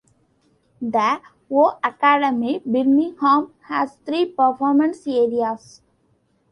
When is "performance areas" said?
4.25-5.83